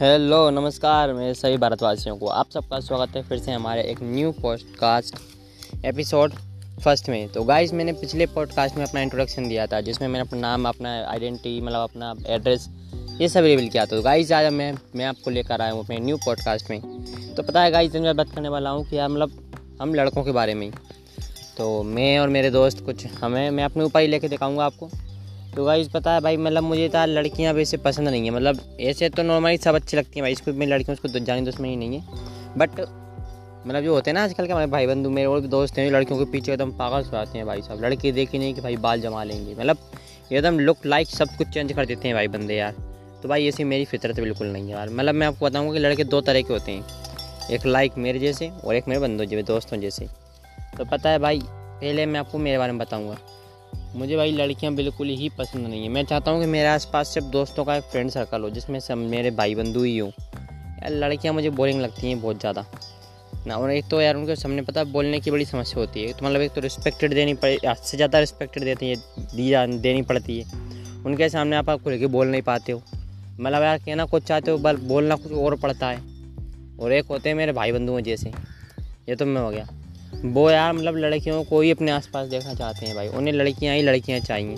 [0.00, 4.32] Hello, नमस्कार, मेरे सभी भारतवासियों को आप सबका स्वागत है। फिर से हमारे एक न्यू
[4.32, 5.18] पॉडकास्ट
[5.84, 6.32] एपिसोड
[6.84, 10.40] फ़र्स्ट में। तो गाइस मैंने पिछले पॉडकास्ट में अपना इंट्रोडक्शन दिया था, जिसमें मैंने अपना
[10.40, 12.68] नाम, अपना आइडेंटिटी मतलब अपना एड्रेस
[13.20, 15.98] ये सब रिवील किया। था तो गाइस आज मैं मैं आपको लेकर आया हूँ अपने
[15.98, 16.80] न्यू पॉडकास्ट में।
[17.34, 20.32] तो पता है गाइस मैं बात करने वाला हूँ कि यार मतलब हम लड़कों के
[20.32, 20.70] बारे में।
[21.58, 24.90] तो मैं और मेरे दोस्त कुछ, हमें, मैं अपने ऊपर ही लेके दिखाऊँगा आपको।
[25.56, 29.08] तो गाइस पता है भाई मतलब मुझे तो लड़कियाँ वैसे पसंद नहीं है। मतलब ऐसे
[29.08, 32.54] तो नॉर्मली सब अच्छी लगती हैं भाई, इसको मैं लड़कियों, उसको जानी दुश्मनी नहीं है।
[32.58, 32.80] बट
[33.66, 35.90] मतलब जो होते हैं ना आजकल के हमारे भाई बंधु मेरे और भी दोस्त हैं
[35.90, 38.76] लड़कियों के पीछे एकदम पागल से आते हैं भाई साहब लड़के देखे नहीं कि भाई
[38.76, 39.78] बाल जमा लेंगे। मतलब
[40.32, 42.72] एकदम लुक लाइक सब कुछ चेंज कर देते हैं भाई बंदे यार।
[43.22, 46.04] तो भाई ऐसी मेरी फितरत बिल्कुल नहीं है यार। मतलब मैं आपको बताऊँगा कि लड़के
[46.04, 49.80] दो तरह के होते हैं। एक लाइक मेरे जैसे और एक मेरे बंधु जैसे, दोस्तों
[49.80, 50.08] जैसे।
[50.78, 53.16] तो पता है भाई, पहले मैं आपको मेरे बारे में बताऊँगा।
[53.94, 57.26] मुझे भाई लड़कियाँ बिल्कुल ही पसंद नहीं है। मैं चाहता हूँ कि मेरे आसपास सिर्फ़
[57.26, 61.34] दोस्तों का एक फ्रेंड सर्कल हो, जिसमें सब मेरे भाई बंधु ही हो। यार, लड़कियाँ
[61.34, 62.64] मुझे बोरिंग लगती हैं बहुत ज़्यादा।
[63.46, 66.26] ना, और एक तो यार, उनके सामने पता बोलने की बड़ी समस्या होती है। तो
[66.26, 68.96] मतलब एक तो रिस्पेक्टेड देनी पड़े से ज़्यादा रिस्पेक्टेड देती है,
[69.36, 70.62] दी जा, देनी पड़ती है।
[71.06, 72.82] उनके सामने आप आपको लेके बोल नहीं पाते हो।
[73.40, 75.98] मतलब यार, कहना कुछ चाहते हो बल बोलना कुछ और पड़ता है।
[76.80, 78.32] और एक होते हैं मेरे भाई बंधुओं जैसे।
[79.08, 79.66] ये तो मैं हो गया।
[80.22, 83.82] वो यार मतलब लड़कियों को ही अपने आसपास देखना चाहते हैं भाई। उन्हें लड़कियाँ ही
[83.82, 84.56] लड़कियाँ चाहिए।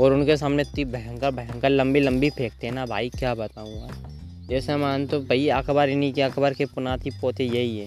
[0.00, 3.88] और उनके सामने इतनी भयंकर भयंकर, लंबी लंबी फेंकते हैं ना भाई, क्या बताऊँ
[4.48, 7.86] जैसे मान तो भाई अखबार इन्हीं के अखबार के पुनाती पोते यही है।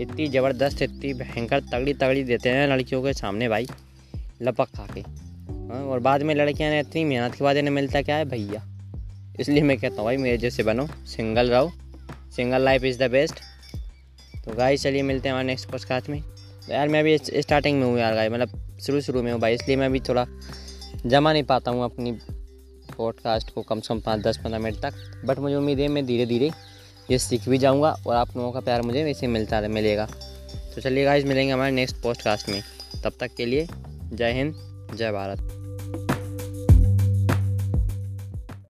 [0.00, 3.66] इतनी ज़बरदस्त, इतनी भयंकर तगड़ी तगड़ी देते हैं लड़कियों के सामने भाई,
[4.42, 8.02] लपक खा के। हाँ और बाद में लड़कियाँ ने इतनी मेहनत के बाद इन्हें मिलता
[8.02, 8.24] क्या है?
[8.24, 8.66] भैया।
[9.40, 11.72] इसलिए मैं कहता हूँ भाई, मेरे जैसे बनो, सिंगल रहो।
[12.36, 13.34] Single life is the best.
[14.44, 16.20] तो गाई चलिए मिलते हैं हमारे नेक्स्ट पॉडकास्ट में।
[16.66, 19.54] तो यार, मैं अभी स्टार्टिंग में हूँ यार गाई मतलब शुरू शुरू में हूँ भाई,
[19.54, 20.26] इसलिए मैं अभी थोड़ा
[21.06, 22.12] जमा नहीं पाता हूँ अपनी
[22.96, 26.06] पॉडकास्ट को कम से कम पाँच, दस, पंद्रह मिनट तक। बट मुझे उम्मीद है मैं
[26.06, 26.50] धीरे धीरे
[27.10, 30.08] ये सीख भी जाऊँगा और आप लोगों का प्यार मुझे वैसे मिलता मिलेगा।
[30.74, 32.62] तो चलिए गाइज़ मिलेंगे हमारे नेक्स्ट पॉडकास्ट में।
[33.04, 33.66] तब तक के लिए
[34.12, 34.54] जय हिंद,
[34.94, 35.59] जय भारत।